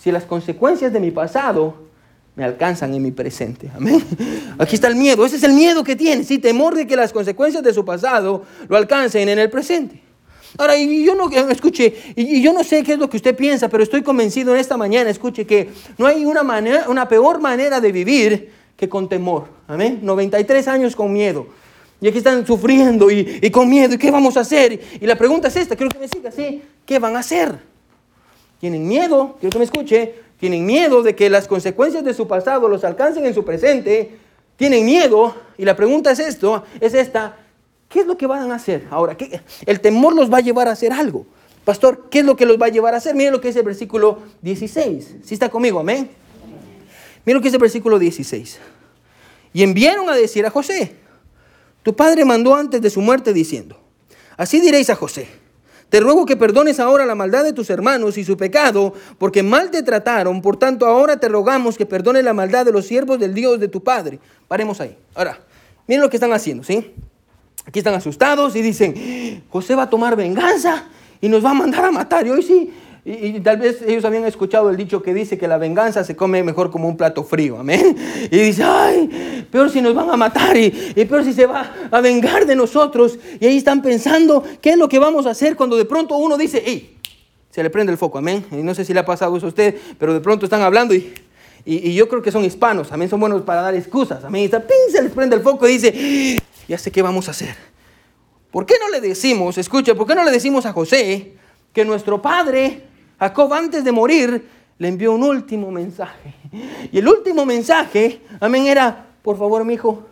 [0.00, 1.85] si las consecuencias de mi pasado
[2.36, 3.70] me alcanzan en mi presente.
[3.74, 4.04] Amén.
[4.58, 5.24] Aquí está el miedo.
[5.24, 6.22] Ese es el miedo que tiene.
[6.22, 10.02] Sí, temor de que las consecuencias de su pasado lo alcancen en el presente.
[10.58, 13.68] Ahora, y yo no, escuche, y yo no sé qué es lo que usted piensa,
[13.68, 17.80] pero estoy convencido en esta mañana, escuche, que no hay una, manera, una peor manera
[17.80, 19.48] de vivir que con temor.
[19.66, 20.00] Amén.
[20.02, 21.48] 93 años con miedo.
[22.02, 23.94] Y aquí están sufriendo y, y con miedo.
[23.94, 24.78] ¿Y qué vamos a hacer?
[25.00, 26.62] Y la pregunta es esta, quiero que me siga, ¿sí?
[26.84, 27.58] ¿Qué van a hacer?
[28.60, 29.36] ¿Tienen miedo?
[29.40, 33.26] Quiero que me escuche tienen miedo de que las consecuencias de su pasado los alcancen
[33.26, 34.18] en su presente,
[34.56, 37.36] tienen miedo, y la pregunta es esto, es esta,
[37.88, 38.86] ¿qué es lo que van a hacer?
[38.90, 39.16] Ahora,
[39.66, 41.26] el temor los va a llevar a hacer algo.
[41.64, 43.14] Pastor, ¿qué es lo que los va a llevar a hacer?
[43.14, 45.16] Miren lo que es el versículo 16.
[45.24, 45.80] ¿Sí está conmigo?
[45.80, 46.08] Amén.
[47.24, 48.58] Miren lo que es el versículo 16.
[49.52, 50.94] Y enviaron a decir a José,
[51.82, 53.80] tu padre mandó antes de su muerte diciendo,
[54.36, 55.28] así diréis a José,
[55.88, 59.70] te ruego que perdones ahora la maldad de tus hermanos y su pecado, porque mal
[59.70, 60.42] te trataron.
[60.42, 63.68] Por tanto, ahora te rogamos que perdones la maldad de los siervos del Dios de
[63.68, 64.18] tu Padre.
[64.48, 64.96] Paremos ahí.
[65.14, 65.38] Ahora,
[65.86, 66.92] miren lo que están haciendo, ¿sí?
[67.66, 70.84] Aquí están asustados y dicen, José va a tomar venganza
[71.20, 72.26] y nos va a mandar a matar.
[72.26, 72.72] Y hoy sí,
[73.08, 76.42] y, tal vez ellos habían escuchado el dicho que dice que la venganza se come
[76.42, 77.96] mejor como un plato frío, amén.
[78.32, 80.70] Y dice, ay, peor si nos van a matar y,
[81.08, 83.16] peor si se va a vengar de nosotros.
[83.38, 86.36] Y ahí están pensando, ¿qué es lo que vamos a hacer cuando de pronto uno
[86.36, 86.98] dice, hey,
[87.52, 88.44] se le prende el foco, amén.
[88.50, 90.92] Y no sé si le ha pasado eso a usted, pero de pronto están hablando
[90.92, 91.14] y,
[91.64, 94.42] y, yo creo que son hispanos, también son buenos para dar excusas, amén.
[94.42, 97.54] Y está, se les prende el foco y dice, ya sé qué vamos a hacer.
[98.50, 101.34] ¿Por qué no le decimos, escucha, por qué no le decimos a José
[101.72, 104.48] que nuestro padre Jacob antes de morir
[104.78, 106.34] le envió un último mensaje.
[106.92, 110.02] Y el último mensaje, amén, era, por favor, mi hijo,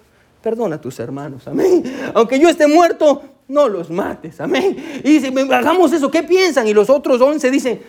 [0.43, 1.83] perdona a tus hermanos, amén.
[2.15, 4.77] Aunque yo esté muerto, no los mates, amén.
[5.05, 6.67] Y dice, hagamos eso, ¿qué piensan?
[6.67, 7.81] Y los otros once dicen,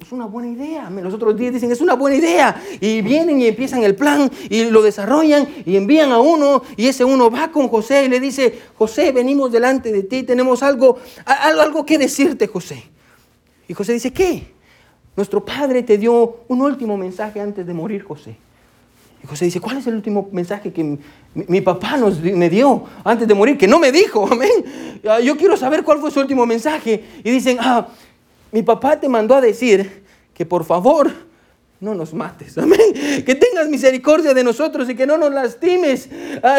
[0.00, 0.90] es una buena idea.
[0.90, 2.60] Los otros diez dicen, es una buena idea.
[2.80, 7.04] Y vienen y empiezan el plan y lo desarrollan y envían a uno y ese
[7.04, 11.86] uno va con José y le dice, José, venimos delante de ti, tenemos algo, algo
[11.86, 12.82] que decirte, José.
[13.68, 14.52] Y José dice, ¿qué?
[15.16, 18.36] Nuestro padre te dio un último mensaje antes de morir, José.
[19.22, 20.98] Y José dice, ¿cuál es el último mensaje que
[21.34, 23.56] mi, papá nos, me dio antes de morir?
[23.56, 25.00] Que no me dijo, amén.
[25.08, 27.04] Ah, yo quiero saber cuál fue su último mensaje.
[27.22, 27.86] Y dicen, ah,
[28.50, 30.02] mi papá te mandó a decir
[30.34, 31.12] que por favor
[31.78, 32.92] no nos mates, amén.
[33.24, 36.08] Que tengas misericordia de nosotros y que no nos lastimes.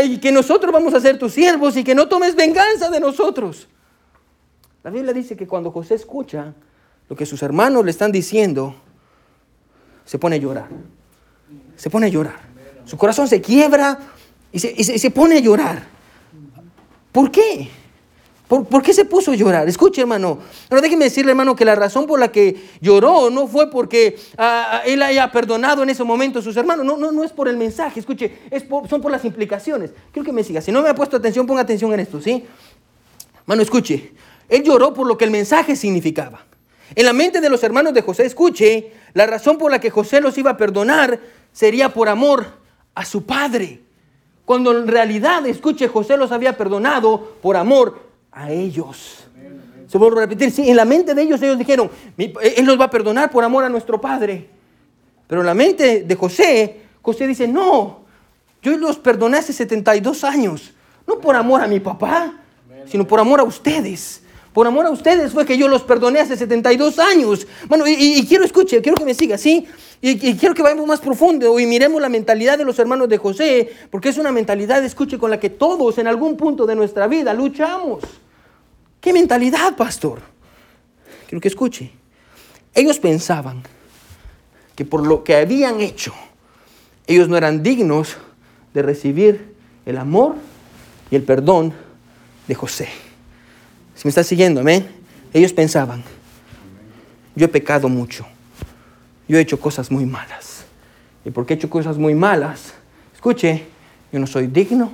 [0.05, 3.67] y que nosotros vamos a ser tus siervos y que no tomes venganza de nosotros.
[4.83, 6.53] La Biblia dice que cuando José escucha
[7.09, 8.75] lo que sus hermanos le están diciendo,
[10.05, 10.67] se pone a llorar.
[11.75, 12.35] Se pone a llorar.
[12.85, 13.99] Su corazón se quiebra
[14.51, 15.83] y se, pone a llorar.
[17.11, 17.69] ¿Por qué?
[18.47, 19.67] ¿Por, qué se puso a llorar?
[19.67, 20.37] Escuche, hermano.
[20.69, 24.67] Pero déjeme decirle, hermano, que la razón por la que lloró no fue porque ah,
[24.73, 26.85] ah, él haya perdonado en ese momento a sus hermanos.
[26.85, 27.99] No, no, no es por el mensaje.
[27.99, 29.91] Escuche, es son por las implicaciones.
[30.11, 30.61] Quiero que me siga.
[30.61, 32.45] Si no me ha puesto atención, ponga atención en esto, ¿sí?
[33.41, 34.11] Hermano, escuche.
[34.49, 36.45] Él lloró por lo que el mensaje significaba.
[36.95, 40.21] En la mente de los hermanos de José, escuche, la razón por la que José
[40.21, 41.19] los iba a perdonar
[41.51, 42.45] sería por amor
[42.93, 43.81] a su padre.
[44.45, 47.99] Cuando en realidad, escuche, José los había perdonado por amor
[48.31, 49.25] a ellos.
[49.87, 52.85] Se vuelvo a repetir, sí, en la mente de ellos ellos dijeron, Él nos va
[52.85, 54.49] a perdonar por amor a nuestro Padre.
[55.27, 58.01] Pero en la mente de José, José dice, no,
[58.61, 60.73] yo los perdoné hace 72 años,
[61.05, 62.33] no por amor a mi papá,
[62.85, 64.22] sino por amor a ustedes.
[64.53, 67.47] Por amor a ustedes fue que yo los perdoné hace 72 años.
[67.67, 69.65] Bueno, y, quiero escuche, quiero que me siga, ¿sí?
[69.99, 73.17] Y, y, quiero que vayamos más profundo y miremos la mentalidad de los hermanos de
[73.17, 77.07] José, porque es una mentalidad, escuche, con la que todos en algún punto de nuestra
[77.07, 78.03] vida luchamos.
[79.01, 80.21] ¿Qué mentalidad, pastor?
[81.27, 81.91] Quiero que escuche.
[82.75, 83.63] Ellos pensaban
[84.75, 86.13] que por lo que habían hecho,
[87.07, 88.17] ellos no eran dignos
[88.73, 90.35] de recibir el amor
[91.11, 91.73] y el perdón
[92.47, 92.87] de José.
[93.95, 94.87] Si me está siguiendo, amén.
[95.33, 96.03] Ellos pensaban,
[97.35, 98.25] yo he pecado mucho,
[99.27, 100.65] yo he hecho cosas muy malas.
[101.25, 102.73] Y porque he hecho cosas muy malas,
[103.13, 103.65] escuche,
[104.11, 104.91] yo no soy digno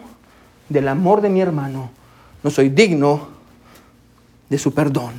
[0.69, 1.91] del amor de mi hermano,
[2.43, 3.29] no soy digno
[4.49, 5.13] de su perdón.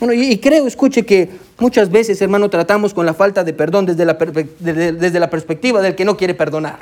[0.00, 4.04] Bueno, y, creo, escuche, que muchas veces, hermano, tratamos con la falta de perdón desde
[4.04, 6.78] la, desde la perspectiva del que no quiere perdonar.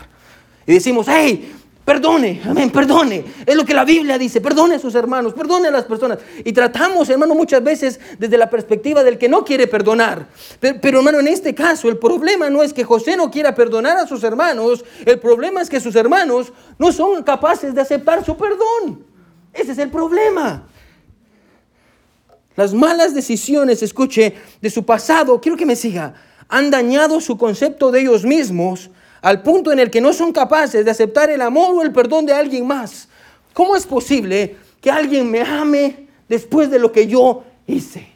[0.66, 1.52] Y decimos, hey,
[1.84, 3.24] Perdone, amén, perdone.
[3.44, 6.18] Es lo que la Biblia dice, perdone a sus hermanos, perdone a las personas.
[6.44, 10.28] Y tratamos, hermano, muchas veces desde la perspectiva del que no quiere perdonar.
[10.60, 14.06] Pero, hermano, en este caso el problema no es que José no quiera perdonar a
[14.06, 19.04] sus hermanos, el problema es que sus hermanos no son capaces de aceptar su perdón.
[19.52, 20.68] Ese es el problema.
[22.54, 26.14] Las malas decisiones, escuche, de su pasado, quiero que me siga,
[26.48, 28.90] han dañado su concepto de ellos mismos
[29.22, 32.26] al punto en el que no son capaces de aceptar el amor o el perdón
[32.26, 33.08] de alguien más.
[33.54, 38.08] ¿Cómo es posible que alguien me ame después de lo que yo hice?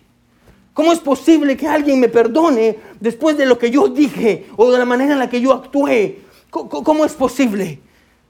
[0.75, 4.79] ¿Cómo es posible que alguien me perdone después de lo que yo dije o de
[4.79, 6.19] la manera en la que yo actué?
[6.51, 7.81] ¿Cómo es posible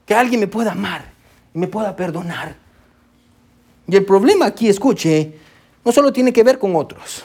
[0.05, 1.11] que alguien me pueda amar
[1.55, 2.57] y me pueda perdonar?
[3.89, 5.33] Y el problema aquí, escuche,
[5.85, 7.25] no solo tiene que ver con otros.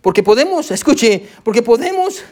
[0.00, 2.22] Porque podemos, escuche, porque podemos,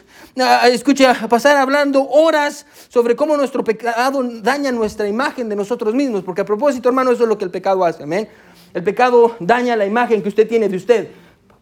[0.71, 6.23] escuche, pasar hablando horas sobre cómo nuestro pecado daña nuestra imagen de nosotros mismos.
[6.23, 8.27] Porque a propósito, hermano, eso es lo que el pecado hace, amén.
[8.73, 11.09] El pecado daña la imagen que usted tiene de usted.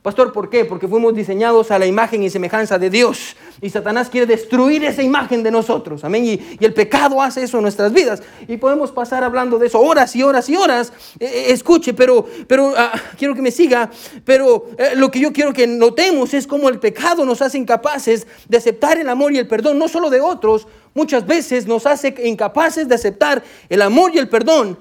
[0.01, 0.65] Pastor, ¿por qué?
[0.65, 3.35] Porque fuimos diseñados a la imagen y semejanza de Dios.
[3.61, 6.03] Y Satanás quiere destruir esa imagen de nosotros.
[6.03, 6.25] Amén.
[6.25, 8.23] Y, el pecado hace eso en nuestras vidas.
[8.47, 10.91] Y podemos pasar hablando de eso horas y horas y horas.
[11.19, 13.91] Eh, eh, escuche, pero, pero ah, quiero que me siga.
[14.25, 18.25] Pero eh, lo que yo quiero que notemos es cómo el pecado nos hace incapaces
[18.49, 22.15] de aceptar el amor y el perdón, no solo de otros, muchas veces nos hace
[22.23, 24.79] incapaces de aceptar el amor y el perdón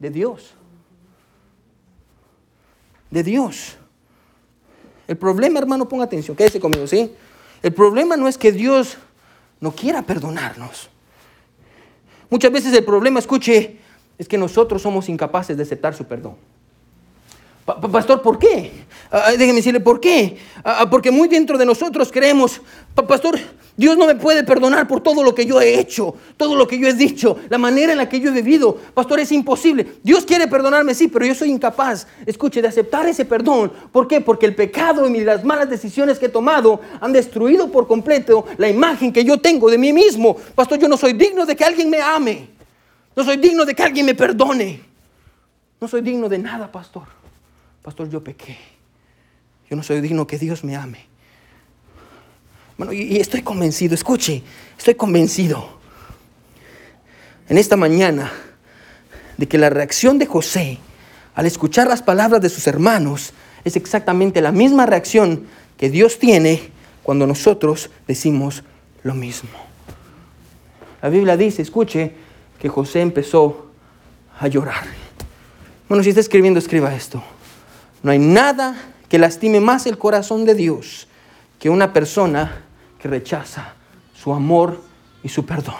[0.00, 0.54] de Dios.
[3.10, 3.76] De Dios.
[5.08, 7.12] El problema, hermano, ponga atención, quédese conmigo, ¿sí?
[7.62, 8.96] El problema no es que Dios
[9.60, 10.90] no quiera perdonarnos.
[12.28, 13.78] Muchas veces el problema, escuche,
[14.18, 16.36] es que nosotros somos incapaces de aceptar su perdón.
[17.66, 18.70] Pastor, ¿por qué?
[19.10, 20.38] Ah, déjeme decirle, ¿por qué?
[20.62, 22.60] Ah, porque muy dentro de nosotros creemos,
[22.94, 23.38] pastor,
[23.76, 26.78] Dios no me puede perdonar por todo lo que yo he hecho, todo lo que
[26.78, 28.78] yo he dicho, la manera en la que yo he vivido.
[28.94, 29.84] Pastor, es imposible.
[30.04, 33.72] Dios quiere perdonarme, sí, pero yo soy incapaz, escuche, de aceptar ese perdón.
[33.90, 34.20] ¿Por qué?
[34.20, 38.68] Porque el pecado y las malas decisiones que he tomado han destruido por completo la
[38.68, 40.36] imagen que yo tengo de mí mismo.
[40.54, 42.48] Pastor, yo no soy digno de que alguien me ame.
[43.16, 44.80] No soy digno de que alguien me perdone.
[45.80, 47.15] No soy digno de nada, pastor.
[47.86, 48.58] Pastor, yo pequé.
[49.70, 51.06] Yo no soy digno que Dios me ame.
[52.76, 54.42] Bueno, y, estoy convencido, escuche,
[54.76, 55.78] estoy convencido
[57.48, 58.32] en esta mañana
[59.36, 60.80] de que la reacción de José
[61.36, 63.32] al escuchar las palabras de sus hermanos
[63.64, 65.46] es exactamente la misma reacción
[65.76, 66.70] que Dios tiene
[67.04, 68.64] cuando nosotros decimos
[69.04, 69.50] lo mismo.
[71.02, 72.14] La Biblia dice, escuche,
[72.58, 73.70] que José empezó
[74.40, 74.86] a llorar.
[75.88, 77.22] Bueno, si está escribiendo, escriba esto.
[78.06, 78.76] No hay nada
[79.08, 81.08] que lastime más el corazón de Dios
[81.58, 82.62] que una persona
[83.00, 83.74] que rechaza
[84.14, 84.80] su amor
[85.24, 85.74] y su perdón.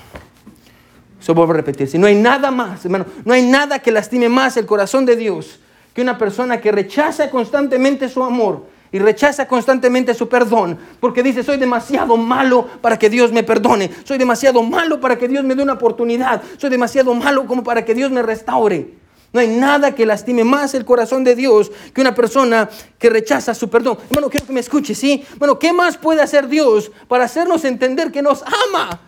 [1.21, 1.87] Eso vuelvo a repetir.
[1.87, 5.15] Si no hay nada más, hermano, no hay nada que lastime más el corazón de
[5.15, 5.61] Dios
[5.95, 11.45] que una persona que rechaza constantemente su amor y rechaza constantemente su perdón, porque dice,
[11.45, 15.55] soy demasiado malo para que Dios me perdone, soy demasiado malo para que Dios me
[15.55, 19.06] dé una oportunidad, soy demasiado malo como para que Dios me restaure.
[19.37, 23.53] No hay nada que lastime más el corazón de Dios que una persona que rechaza
[23.55, 23.99] su perdón.
[24.09, 25.27] Bueno, quiero que me escuche, ¿sí?
[25.37, 28.99] Bueno, ¿qué más puede hacer Dios para hacernos entender que nos ama?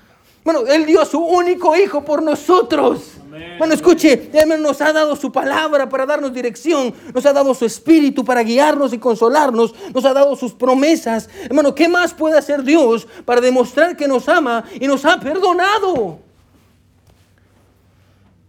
[0.44, 3.12] Bueno, Él dio a su único hijo por nosotros.
[3.56, 7.64] Bueno, escuche, Él nos ha dado su palabra para darnos dirección, nos ha dado su
[7.64, 11.30] espíritu para guiarnos y consolarnos, nos ha dado sus promesas.
[11.44, 16.27] Hermano, ¿qué más puede hacer Dios para demostrar que nos ama y nos ha perdonado?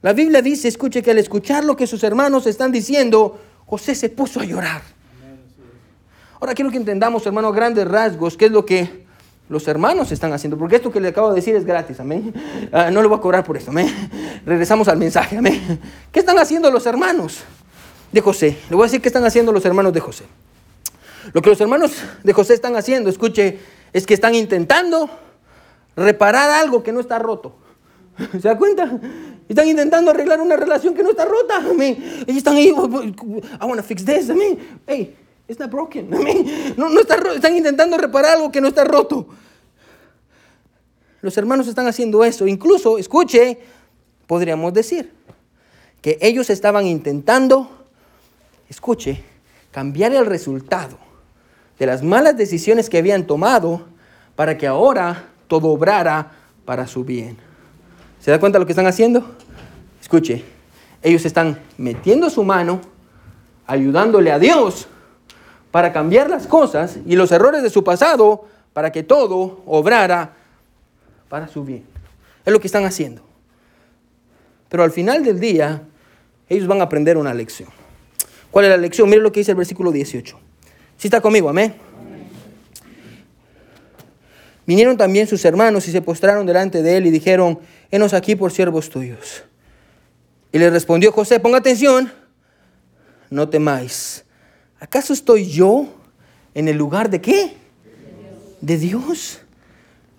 [0.02, 4.10] La Biblia dice, escuche que al escuchar lo que sus hermanos están diciendo, José se
[4.10, 4.82] puso a llorar.
[6.40, 9.06] Ahora quiero que entendamos, hermano, grandes rasgos, qué es lo que
[9.50, 12.34] los hermanos están haciendo, porque esto que le acabo de decir es gratis, amén.
[12.72, 13.94] Ah, no le voy a cobrar por esto, amén.
[14.46, 15.80] Regresamos al mensaje, amén.
[16.12, 17.40] ¿Qué están haciendo los hermanos
[18.12, 18.58] de José?
[18.70, 20.26] Le voy a decir qué están haciendo los hermanos de José.
[21.34, 21.92] Lo que los hermanos
[22.24, 23.60] de José están haciendo, escuche,
[23.92, 25.10] es que están intentando
[25.96, 27.56] reparar algo que no está roto.
[28.32, 29.00] ¿Se da cuenta?
[29.50, 31.58] Están intentando arreglar una relación que no está rota.
[31.58, 31.98] Amén.
[32.28, 34.30] Ellos están ahí, I want to fix this.
[34.30, 34.60] Amén.
[34.86, 35.16] Hey,
[35.48, 36.14] it's not broken.
[36.14, 36.76] Amén.
[36.78, 39.28] No, no está Están intentando reparar algo que no está roto.
[41.22, 42.46] Los hermanos están haciendo eso.
[42.46, 43.58] Incluso, escuche,
[44.28, 45.12] podríamos decir
[46.00, 47.70] que ellos estaban intentando,
[48.70, 49.24] escuche,
[49.72, 50.98] cambiar el resultado
[51.80, 53.88] de las malas decisiones que habían tomado
[54.36, 56.34] para que ahora todo obrara
[56.66, 57.49] para su bien.
[58.30, 59.26] ¿Se da cuenta de lo que están haciendo?
[60.00, 60.44] Escuche,
[61.02, 62.80] ellos están metiendo su mano,
[63.66, 64.86] ayudándole a Dios
[65.72, 70.34] para cambiar las cosas y los errores de su pasado para que todo obrara
[71.28, 71.86] para su bien.
[72.46, 73.24] Es lo que están haciendo.
[74.70, 75.82] Pero al final del día,
[76.50, 77.70] ellos van a aprender una lección.
[78.52, 79.10] ¿Cuál es la lección?
[79.10, 80.40] Mire lo que dice el versículo 18.
[80.98, 81.74] Si está conmigo, amén.
[84.68, 87.58] Vinieron también sus hermanos y se postraron delante de él y dijeron,
[87.92, 89.44] henos aquí por siervos tuyos.
[90.52, 92.12] Y le respondió José, ponga atención,
[93.30, 94.26] no temáis.
[94.80, 95.88] ¿Acaso estoy yo
[96.54, 97.58] en el lugar de qué?
[98.62, 99.40] De Dios.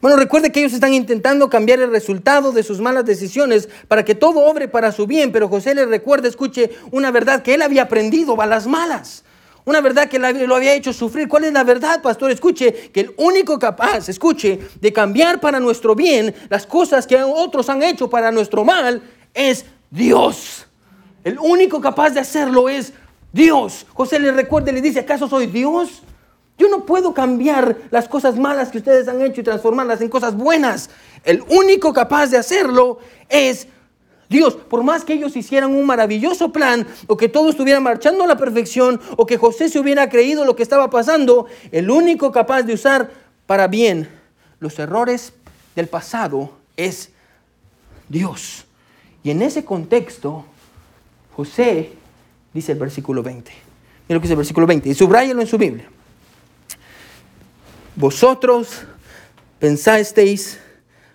[0.00, 4.14] Bueno, recuerde que ellos están intentando cambiar el resultado de sus malas decisiones para que
[4.14, 7.82] todo obre para su bien, pero José le recuerda, escuche, una verdad que él había
[7.82, 9.24] aprendido a las malas.
[9.64, 11.28] Una verdad que lo había hecho sufrir.
[11.28, 12.30] ¿Cuál es la verdad, pastor?
[12.30, 17.68] Escuche, que el único capaz, escuche, de cambiar para nuestro bien las cosas que otros
[17.68, 19.02] han hecho para nuestro mal
[19.34, 20.66] es Dios.
[21.24, 22.92] El único capaz de hacerlo es
[23.32, 23.86] Dios.
[23.92, 26.02] José le recuerda y le dice, ¿acaso soy Dios?
[26.56, 30.36] Yo no puedo cambiar las cosas malas que ustedes han hecho y transformarlas en cosas
[30.36, 30.90] buenas.
[31.24, 33.76] El único capaz de hacerlo es Dios.
[34.68, 38.36] Por más que ellos hicieran un maravilloso plan o que todo estuviera marchando a la
[38.36, 42.74] perfección o que José se hubiera creído lo que estaba pasando, el único capaz de
[42.74, 43.10] usar
[43.46, 44.08] para bien
[44.60, 45.32] los errores
[45.74, 47.10] del pasado es
[48.08, 48.64] Dios.
[49.22, 50.44] Y en ese contexto,
[51.34, 51.92] José
[52.54, 53.50] dice el versículo 20.
[53.50, 55.88] Mira lo que dice el versículo 20 y subrayalo en su Biblia
[58.00, 58.82] vosotros
[59.58, 60.58] pensasteis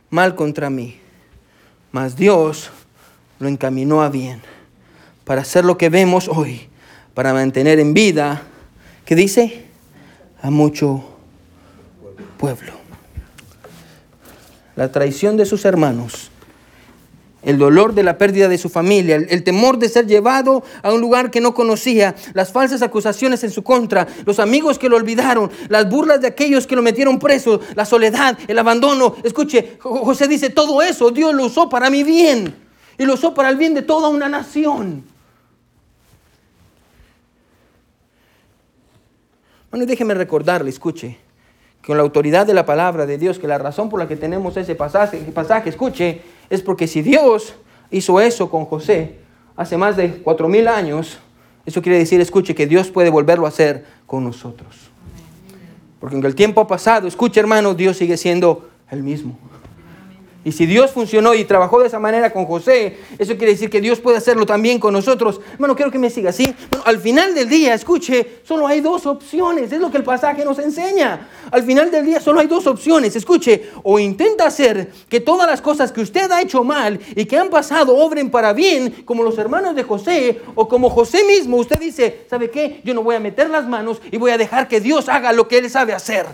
[0.09, 0.99] mal contra mí,
[1.91, 2.69] mas Dios
[3.39, 4.41] lo encaminó a bien
[5.23, 6.69] para hacer lo que vemos hoy,
[7.13, 8.43] para mantener en vida,
[9.05, 9.65] ¿qué dice?
[10.41, 11.03] A mucho
[12.37, 12.73] pueblo.
[14.75, 16.31] La traición de sus hermanos
[17.45, 20.99] el dolor de la pérdida de su familia, el, temor de ser llevado a un
[20.99, 25.51] lugar que no conocía, las falsas acusaciones en su contra, los amigos que lo olvidaron,
[25.69, 29.15] las burlas de aquellos que lo metieron preso, la soledad, el abandono.
[29.23, 32.64] Escuche, José dice, todo eso Dios lo usó para mi bien
[32.97, 35.03] y lo usó para el bien de toda una nación.
[39.69, 41.17] Bueno, déjeme recordarle, escuche,
[41.85, 44.55] con la autoridad de la palabra de Dios, que la razón por la que tenemos
[44.57, 45.21] ese pasaje,
[45.65, 47.55] escuche, es porque si Dios
[47.91, 49.19] hizo eso con José
[49.55, 51.19] hace más de cuatro mil años,
[51.65, 54.75] eso quiere decir, escuche, que Dios puede volverlo a hacer con nosotros.
[55.99, 59.37] Porque aunque el tiempo ha pasado, escuche hermano, Dios sigue siendo el mismo.
[60.45, 63.81] Y si Dios funcionó y trabajó de esa manera con José, eso quiere decir que
[63.81, 65.41] Dios puede hacerlo también con nosotros.
[65.57, 66.53] Bueno, quiero que me siga así.
[66.85, 69.71] Al final del día, escuche, solo hay dos opciones.
[69.71, 71.27] Es lo que el pasaje nos enseña.
[71.49, 73.15] Al final del día solo hay dos opciones.
[73.15, 77.39] Escuche, o intenta hacer que todas las cosas que usted ha hecho mal y que
[77.39, 81.79] han pasado obren para bien, como los hermanos de José, o como José mismo, usted
[81.79, 82.81] dice, ¿sabe qué?
[82.83, 85.47] Yo no voy a meter las manos y voy a dejar que Dios haga lo
[85.47, 86.27] que Él sabe hacer.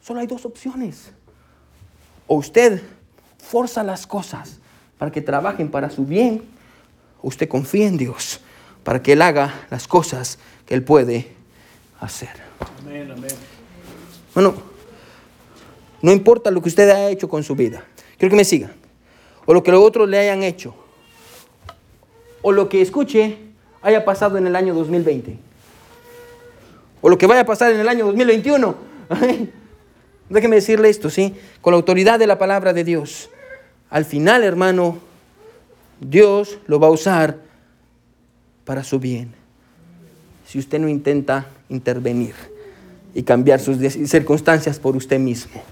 [0.00, 1.12] Solo hay dos opciones.
[2.26, 2.80] O usted
[3.48, 4.58] forza las cosas
[4.98, 6.42] para que trabajen para su bien,
[7.22, 8.40] usted confía en Dios
[8.84, 11.32] para que Él haga las cosas que Él puede
[11.98, 12.28] hacer.
[14.34, 14.54] Bueno,
[16.02, 17.84] no importa lo que usted haya hecho con su vida,
[18.18, 18.70] quiero que me siga,
[19.46, 20.74] o lo que los otros le hayan hecho,
[22.42, 23.38] o lo que escuche
[23.80, 25.38] haya pasado en el año 2020,
[27.00, 28.74] o lo que vaya a pasar en el año 2021.
[30.28, 31.34] Déjeme decirle esto, ¿sí?
[31.62, 33.30] Con la autoridad de la palabra de Dios
[33.90, 34.98] al final, hermano,
[36.00, 37.38] Dios lo va a usar
[38.64, 39.32] para su bien.
[40.46, 42.34] Si usted no intenta intervenir
[43.14, 45.62] y cambiar sus circunstancias por usted mismo.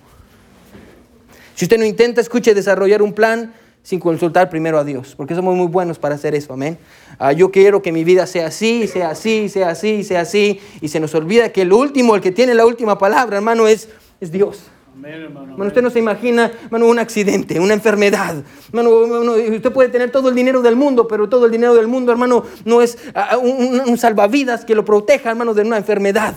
[1.54, 5.54] Si usted no intenta, escuche, desarrollar un plan sin consultar primero a Dios, porque somos
[5.54, 6.76] muy buenos para hacer eso, amén.
[7.18, 10.88] Ah, yo quiero que mi vida sea así, sea así, sea así, sea así, y
[10.88, 13.88] se nos olvida que el último, el que tiene la última palabra, hermano, es,
[14.20, 14.64] es Dios.
[14.98, 18.42] Bueno, usted no se imagina, un accidente, una enfermedad.
[18.72, 22.44] usted puede tener todo el dinero del mundo, pero todo el dinero del mundo, hermano,
[22.64, 26.34] no es ah, ah, un, salvavidas que lo proteja, hermano, de una enfermedad,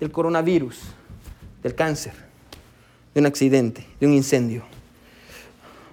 [0.00, 0.80] del coronavirus,
[1.62, 2.14] del cáncer,
[3.14, 4.62] de un accidente, de un incendio.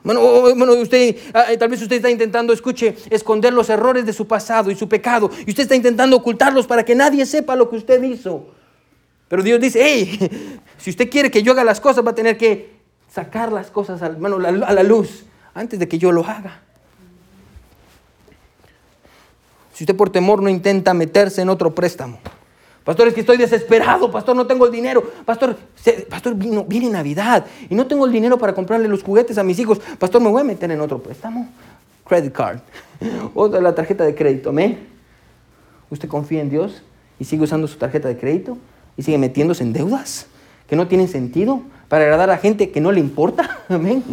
[0.02, 4.72] Bueno, usted, ah, tal vez usted está intentando, escuche, esconder los errores de su pasado
[4.72, 8.02] y su pecado, y usted está intentando ocultarlos para que nadie sepa lo que usted
[8.04, 8.55] hizo.
[9.28, 12.38] Pero Dios dice, hey, si usted quiere que yo haga las cosas, va a tener
[12.38, 12.76] que
[13.12, 16.62] sacar las cosas a la luz antes de que yo lo haga.
[19.74, 22.20] Si usted por temor no intenta meterse en otro préstamo.
[22.86, 25.04] Pastor, es que estoy desesperado, pastor, no tengo el dinero.
[25.26, 25.58] Pastor,
[26.08, 29.80] pastor, viene Navidad y no tengo el dinero para comprarle los juguetes a mis hijos.
[29.98, 31.50] Pastor, me voy a meter en otro préstamo.
[32.08, 32.60] Credit card.
[33.34, 34.88] O la tarjeta de crédito, amén.
[35.90, 36.84] ¿Usted confía en Dios
[37.20, 38.58] y sigue usando su tarjeta de crédito?
[38.98, 40.28] Y sigue metiéndose en deudas
[40.68, 43.60] que no tienen sentido para agradar a gente que no le importa.
[43.70, 44.04] Amén.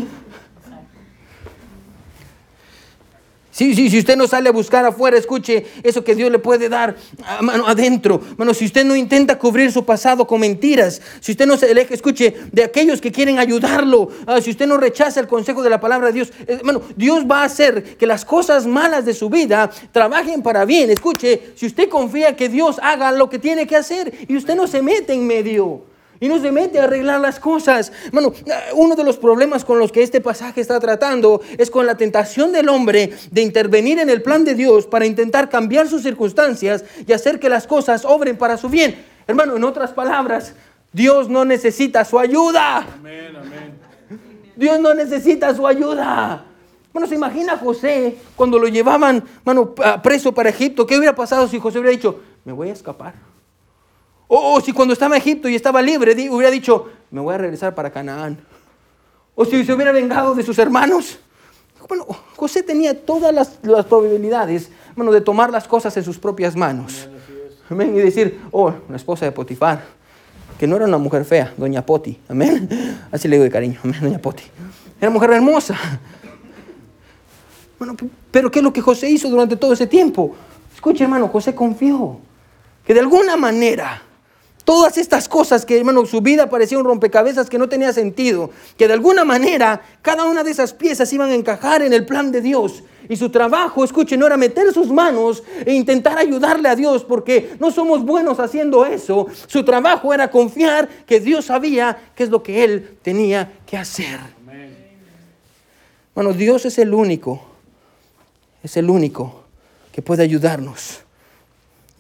[3.53, 6.97] Si usted no sale a buscar afuera, escuche eso que Dios le puede dar
[7.43, 8.19] mano adentro.
[8.39, 11.93] Bueno, si usted no intenta cubrir su pasado con mentiras, si usted no se aleja,
[11.93, 15.81] escuche, de aquellos que quieren ayudarlo, ah, si usted no rechaza el consejo de la
[15.81, 16.61] palabra de Dios, eh,
[16.97, 20.91] Dios va a hacer que las cosas malas de su vida trabajen para bien.
[20.91, 24.67] Escuche, si usted confía que Dios haga lo que tiene que hacer y usted no
[24.67, 25.92] se mete en medio
[26.23, 27.91] y no se mete a arreglar las cosas.
[28.13, 28.33] Bueno,
[28.75, 32.53] uno de los problemas con los que este pasaje está tratando es con la tentación
[32.53, 37.13] del hombre de intervenir en el plan de Dios para intentar cambiar sus circunstancias y
[37.13, 39.05] hacer que las cosas obren para su bien.
[39.27, 40.55] Hermano, en otras palabras,
[40.93, 42.87] Dios no necesita su ayuda.
[44.55, 46.45] Dios no necesita su ayuda.
[46.93, 50.87] Bueno, se imagina José cuando lo llevaban, mano, preso para Egipto.
[50.87, 53.32] ¿Qué hubiera pasado si José hubiera dicho, me voy a escapar?
[54.35, 57.75] O, si cuando estaba en Egipto y estaba libre, hubiera dicho, me voy a regresar
[57.75, 58.39] para Canaán.
[59.35, 61.19] O si se hubiera vengado de sus hermanos.
[61.87, 63.49] Bueno, José tenía todas las,
[63.85, 67.11] probabilidades bueno, de tomar las cosas en sus propias manos.
[67.69, 67.95] Amén.
[67.95, 69.85] Y decir, oh, la esposa de Potifar,
[70.59, 72.19] que no era una mujer fea, doña Poti.
[72.27, 72.71] Amén.
[73.13, 74.45] Así le digo de cariño, amén, doña Poti.
[74.99, 75.77] Era mujer hermosa.
[77.79, 77.95] Bueno,
[78.31, 80.35] pero ¿qué es lo que José hizo durante todo ese tiempo?
[80.75, 82.19] Escuche, hermano, José confió
[82.83, 84.05] que de alguna manera
[84.73, 88.87] Todas estas cosas que, hermano, su vida parecía un rompecabezas que no tenía sentido, que
[88.87, 92.41] de alguna manera cada una de esas piezas iban a encajar en el plan de
[92.41, 92.83] Dios.
[93.07, 97.55] Y su trabajo, escuchen, no era meter sus manos e intentar ayudarle a Dios, porque
[97.61, 99.27] no somos buenos haciendo eso.
[99.47, 104.21] Su trabajo era confiar que Dios sabía qué es lo que él tenía que hacer.
[106.15, 107.43] Bueno, Dios es el único
[108.63, 109.45] es el único
[109.93, 111.01] que puede ayudarnos.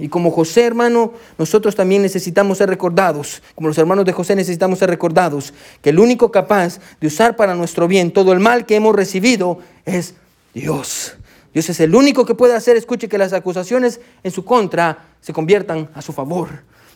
[0.02, 4.80] Y como José, hermano, nosotros también necesitamos ser recordados, como los hermanos de José necesitamos
[4.80, 8.74] ser recordados, que el único capaz de usar para nuestro bien todo el mal que
[8.74, 10.14] hemos recibido es
[10.54, 11.14] Dios.
[11.54, 15.32] Dios es el único que puede hacer, escuche, que las acusaciones en su contra se
[15.32, 16.48] conviertan a su favor.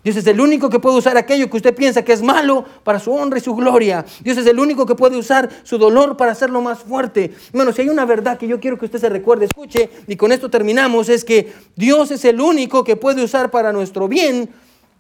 [0.07, 3.01] Dios es el único que puede usar aquello que usted piensa que es malo para
[3.01, 4.05] su honra y su gloria.
[4.21, 7.35] Dios es el único que puede usar su dolor para hacerlo más fuerte.
[7.53, 10.31] Bueno, si hay una verdad que yo quiero que usted se recuerde, escuche, y con
[10.31, 14.49] esto terminamos, es que Dios es el único que puede usar para nuestro bien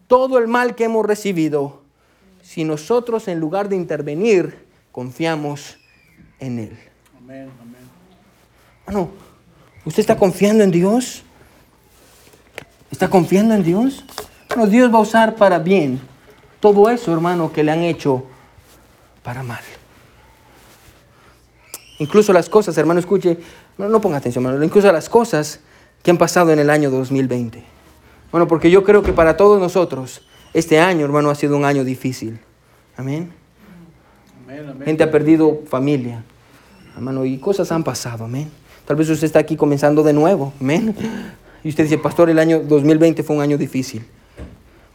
[0.09, 1.83] todo el mal que hemos recibido.
[2.43, 4.59] Si nosotros en lugar de intervenir,
[4.91, 5.77] confiamos
[6.41, 6.79] en Él.
[7.17, 7.77] Amén, amén.
[8.85, 9.11] Bueno,
[9.85, 11.23] ¿usted está confiando en Dios?
[12.91, 14.05] ¿Está confiando en Dios?
[14.65, 16.01] Dios va a usar para bien
[16.61, 18.25] todo eso, hermano, que le han hecho
[19.23, 19.61] para mal.
[21.99, 23.39] Incluso las cosas, hermano, escuche,
[23.77, 25.61] no, no ponga atención, hermano, incluso las cosas
[26.03, 27.63] que han pasado en el año 2020.
[28.31, 30.23] Bueno, porque yo creo que para todos nosotros
[30.55, 32.39] este año, hermano, ha sido un año difícil.
[32.97, 33.33] Amén.
[34.85, 36.23] Gente ha perdido familia,
[36.95, 38.51] hermano, y cosas han pasado, amén.
[38.87, 40.95] Tal vez usted está aquí comenzando de nuevo, amén.
[41.65, 44.07] Y usted dice, pastor, el año 2020 fue un año difícil.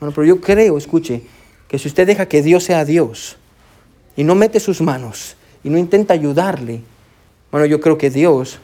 [0.02, 1.22] Bueno, pero yo creo, escuche,
[1.68, 3.38] que si usted deja que Dios sea Dios
[4.16, 6.82] y no mete sus manos y no intenta ayudarle,
[7.52, 8.58] bueno, yo creo que Dios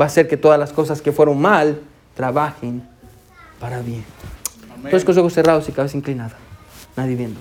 [0.00, 1.80] va a hacer que todas las cosas que fueron mal
[2.14, 2.86] trabajen
[3.58, 4.04] para bien.
[4.72, 4.90] Amén.
[4.92, 6.36] Todos con ojos cerrados y cabeza inclinada,
[6.96, 7.40] nadie viendo.